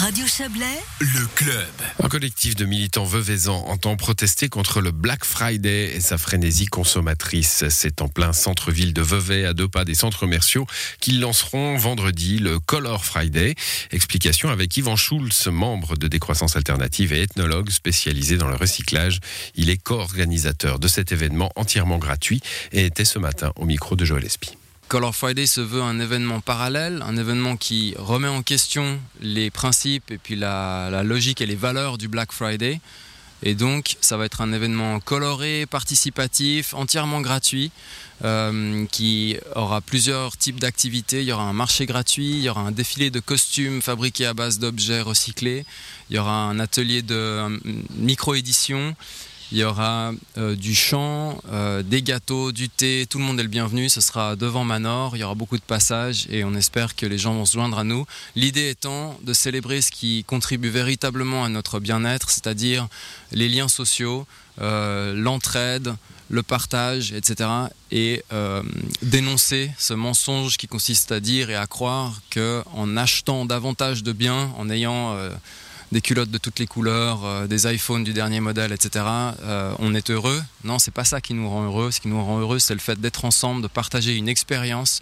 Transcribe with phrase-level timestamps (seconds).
[0.00, 1.66] Radio Chablais, le club.
[2.00, 7.64] Un collectif de militants veuvaisans entend protester contre le Black Friday et sa frénésie consommatrice.
[7.68, 10.68] C'est en plein centre-ville de Vevey, à deux pas des centres commerciaux,
[11.00, 13.56] qu'ils lanceront vendredi le Color Friday.
[13.90, 19.18] Explication avec Yvan Schulz, membre de Décroissance Alternative et ethnologue spécialisé dans le recyclage.
[19.56, 22.40] Il est co-organisateur de cet événement entièrement gratuit
[22.70, 24.57] et était ce matin au micro de Joël Espy.
[24.88, 30.10] Color Friday se veut un événement parallèle, un événement qui remet en question les principes
[30.10, 32.80] et puis la, logique et les valeurs du Black Friday.
[33.42, 37.70] Et donc, ça va être un événement coloré, participatif, entièrement gratuit,
[38.24, 41.20] euh, qui aura plusieurs types d'activités.
[41.20, 44.32] Il y aura un marché gratuit, il y aura un défilé de costumes fabriqués à
[44.32, 45.66] base d'objets recyclés,
[46.08, 47.60] il y aura un atelier de
[47.94, 48.96] micro-édition,
[49.50, 53.42] il y aura euh, du chant, euh, des gâteaux, du thé, tout le monde est
[53.42, 53.88] le bienvenu.
[53.88, 57.16] Ce sera devant Manor, il y aura beaucoup de passages et on espère que les
[57.16, 58.04] gens vont se joindre à nous.
[58.36, 62.88] L'idée étant de célébrer ce qui contribue véritablement à notre bien-être, c'est-à-dire
[63.32, 64.26] les liens sociaux,
[64.60, 65.94] euh, l'entraide,
[66.30, 67.48] le partage, etc.
[67.90, 68.22] Et
[69.00, 74.52] dénoncer ce mensonge qui consiste à dire et à croire qu'en achetant davantage de biens,
[74.58, 75.16] en ayant
[75.92, 79.04] des culottes de toutes les couleurs, euh, des iPhones du dernier modèle, etc.
[79.42, 80.42] Euh, on est heureux.
[80.64, 81.90] Non, c'est pas ça qui nous rend heureux.
[81.90, 85.00] Ce qui nous rend heureux, c'est le fait d'être ensemble, de partager une expérience,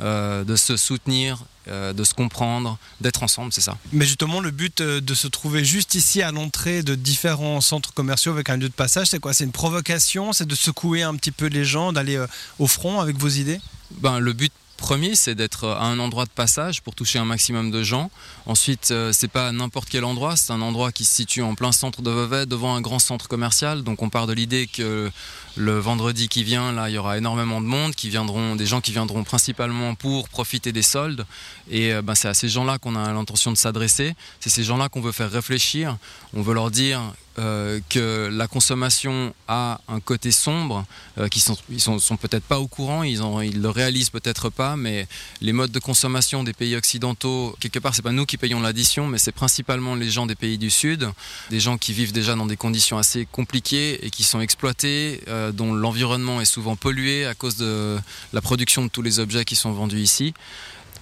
[0.00, 3.76] euh, de se soutenir, de se comprendre, d'être ensemble, c'est ça.
[3.92, 8.32] Mais justement, le but de se trouver juste ici à l'entrée de différents centres commerciaux
[8.32, 9.34] avec un lieu de passage, c'est quoi?
[9.34, 10.32] C'est une provocation?
[10.32, 12.24] C'est de secouer un petit peu les gens, d'aller
[12.58, 13.60] au front avec vos idées?
[14.00, 17.72] Ben, Le but Premier, c'est d'être à un endroit de passage pour toucher un maximum
[17.72, 18.12] de gens.
[18.46, 21.72] Ensuite, euh, c'est pas n'importe quel endroit, c'est un endroit qui se situe en plein
[21.72, 23.82] centre de Vevey, devant un grand centre commercial.
[23.82, 25.10] Donc on part de l'idée que
[25.56, 28.80] le vendredi qui vient, là, il y aura énormément de monde, qui viendront, des gens
[28.80, 31.26] qui viendront principalement pour profiter des soldes.
[31.68, 34.14] Et euh, ben, c'est à ces gens-là qu'on a l'intention de s'adresser.
[34.38, 35.98] C'est ces gens-là qu'on veut faire réfléchir.
[36.34, 37.02] On veut leur dire
[37.38, 40.84] euh, que la consommation a un côté sombre,
[41.18, 44.50] euh, qui sont, ils sont, peut-être pas au courant, ils, ont, ils le réalisent peut-être
[44.50, 45.06] pas, mais
[45.40, 49.06] les modes de consommation des pays occidentaux, quelque part, c'est pas nous qui payons l'addition,
[49.06, 51.08] mais c'est principalement les gens des pays du Sud,
[51.50, 55.52] des gens qui vivent déjà dans des conditions assez compliquées et qui sont exploités, euh,
[55.52, 57.98] dont l'environnement est souvent pollué à cause de
[58.32, 60.34] la production de tous les objets qui sont vendus ici.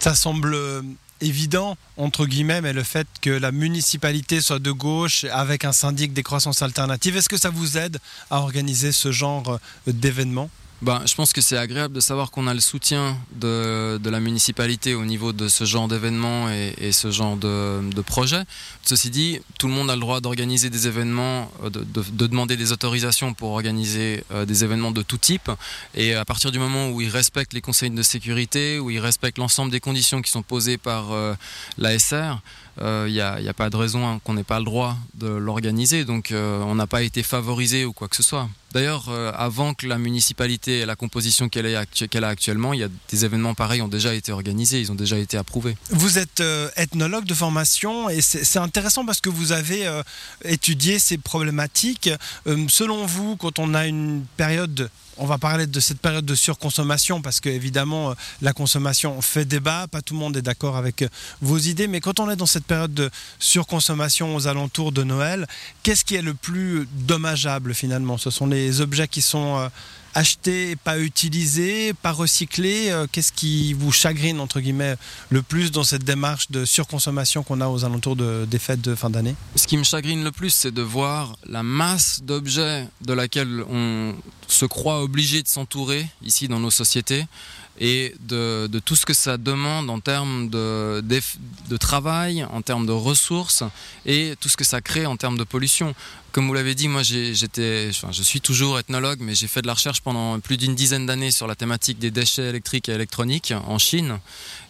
[0.00, 0.54] Ça semble
[1.20, 6.12] évident, entre guillemets, mais le fait que la municipalité soit de gauche avec un syndic
[6.12, 7.98] des croissances alternatives, est-ce que ça vous aide
[8.30, 10.50] à organiser ce genre d'événements
[10.82, 14.20] ben, je pense que c'est agréable de savoir qu'on a le soutien de, de, la
[14.20, 18.42] municipalité au niveau de ce genre d'événements et, ce genre de, de projet.
[18.84, 22.56] Ceci dit, tout le monde a le droit d'organiser des événements, euh, de, de, demander
[22.56, 25.50] des autorisations pour organiser euh, des événements de tout type.
[25.94, 29.38] Et à partir du moment où ils respectent les conseils de sécurité, où ils respectent
[29.38, 31.34] l'ensemble des conditions qui sont posées par euh,
[31.78, 32.40] l'ASR,
[32.78, 36.04] il euh, n'y a, pas de raison qu'on n'ait pas le droit de l'organiser.
[36.04, 38.48] Donc euh, on n'a pas été favorisé ou quoi que ce soit.
[38.76, 42.88] D'ailleurs, euh, avant que la municipalité ait la composition qu'elle a actuellement, il y a
[43.08, 45.78] des événements pareils ont déjà été organisés, ils ont déjà été approuvés.
[45.88, 46.42] Vous êtes
[46.76, 49.88] ethnologue de formation et c'est intéressant parce que vous avez
[50.44, 52.10] étudié ces problématiques.
[52.68, 57.22] selon vous, quand on a une période on va parler de cette période de surconsommation
[57.22, 61.02] parce que évidemment euh, la consommation fait débat, pas tout le monde est d'accord avec
[61.02, 61.08] euh,
[61.40, 65.46] vos idées, mais quand on est dans cette période de surconsommation aux alentours de Noël,
[65.82, 68.18] qu'est-ce qui est le plus dommageable finalement?
[68.18, 69.68] Ce sont les objets qui sont euh,
[70.16, 74.96] acheté, pas utilisé, pas recyclé euh, Qu'est-ce qui vous chagrine, entre guillemets,
[75.28, 78.94] le plus dans cette démarche de surconsommation qu'on a aux alentours de, des fêtes de
[78.94, 79.36] fin d'année?
[79.56, 84.14] Ce qui me chagrine le plus, c'est de voir la masse d'objets de laquelle on
[84.48, 87.26] se croit obligé de s'entourer ici dans nos sociétés
[87.78, 91.02] et de, tout ce que ça demande en termes de,
[91.78, 93.64] travail, en termes de ressources
[94.04, 95.94] et tout ce que ça crée en termes de pollution.
[96.36, 99.72] Comme vous l'avez dit, moi j'étais, je suis toujours ethnologue, mais j'ai fait de la
[99.72, 103.78] recherche pendant plus d'une dizaine d'années sur la thématique des déchets électriques et électroniques en
[103.78, 104.18] Chine.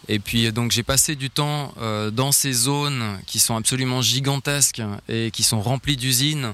[0.07, 4.81] Et puis donc j'ai passé du temps euh, dans ces zones qui sont absolument gigantesques
[5.09, 6.53] et qui sont remplies d'usines.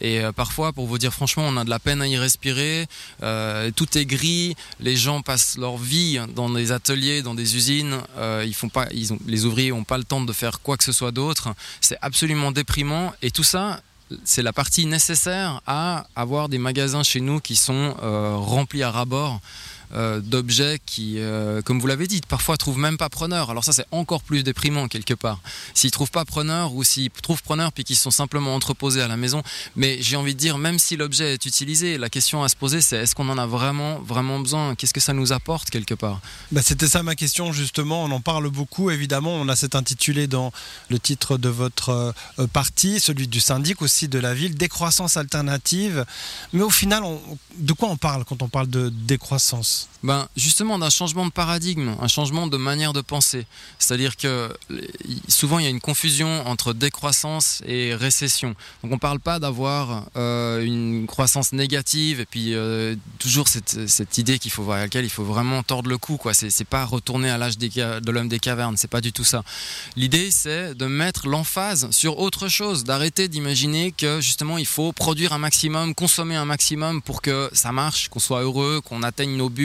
[0.00, 2.86] Et euh, parfois, pour vous dire franchement, on a de la peine à y respirer.
[3.22, 4.56] Euh, tout est gris.
[4.80, 7.98] Les gens passent leur vie dans des ateliers, dans des usines.
[8.46, 10.84] ils font pas, ils ont, les ouvriers n'ont pas le temps de faire quoi que
[10.84, 11.54] ce soit d'autre.
[11.82, 13.12] C'est absolument déprimant.
[13.20, 13.82] Et tout ça,
[14.24, 19.40] c'est la partie nécessaire à avoir des magasins chez nous qui sont remplis à ras-bord
[19.94, 23.50] euh, d'objets qui, euh, comme vous l'avez dit, parfois trouvent même pas preneur.
[23.50, 25.40] Alors ça, c'est encore plus déprimant quelque part.
[25.72, 29.16] S'ils trouvent pas preneur ou s'ils trouvent preneur puis qu'ils sont simplement entreposés à la
[29.16, 29.42] maison.
[29.76, 32.80] Mais j'ai envie de dire, même si l'objet est utilisé, la question à se poser,
[32.80, 34.74] c'est est-ce qu'on en a vraiment, vraiment besoin?
[34.74, 36.20] Qu'est-ce que ça nous apporte quelque part?
[36.50, 38.04] Bah, C'était ça ma question justement.
[38.04, 39.34] On en parle beaucoup évidemment.
[39.36, 40.52] On a cet intitulé dans
[40.88, 46.04] le titre de votre euh, parti, celui du syndic aussi de la ville, décroissance alternative.
[46.52, 47.02] Mais au final,
[47.56, 49.83] de quoi on parle quand on parle de décroissance?
[50.02, 53.46] Ben, Justement d'un changement de paradigme, un changement de manière de penser.
[53.78, 54.54] C'est-à-dire que
[55.28, 58.50] souvent il y a une confusion entre décroissance et récession.
[58.82, 64.18] Donc on ne parle pas d'avoir euh, une croissance négative et puis euh, toujours cette,
[64.18, 66.18] idée qu'il faut, à laquelle il faut vraiment tordre le cou.
[66.32, 69.42] Ce n'est pas retourner à l'âge de l'homme des cavernes, c'est pas du tout ça.
[69.96, 75.32] L'idée c'est de mettre l'emphase sur autre chose, d'arrêter d'imaginer que justement il faut produire
[75.32, 79.48] un maximum, consommer un maximum pour que ça marche, qu'on soit heureux, qu'on atteigne nos
[79.48, 79.63] buts,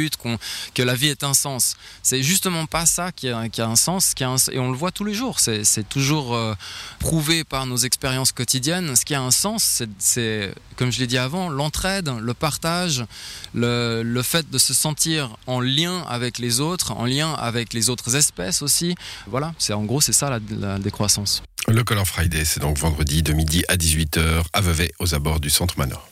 [0.73, 1.75] que la vie ait un sens.
[2.03, 4.13] C'est justement pas ça qui a, un sens,
[4.51, 5.39] et on le voit tous les jours.
[5.39, 6.53] C'est toujours euh,
[6.99, 8.95] prouvé par nos expériences quotidiennes.
[8.95, 13.05] Ce qui a un sens, c'est, comme je l'ai dit avant, l'entraide, le partage,
[13.53, 18.15] le, fait de se sentir en lien avec les autres, en lien avec les autres
[18.15, 18.95] espèces aussi.
[19.27, 21.41] Voilà, c'est en gros c'est ça la, la décroissance.
[21.67, 25.49] Le Color Friday, c'est donc vendredi de midi à 18h à Vevey, aux abords du
[25.49, 26.09] Centre Manor.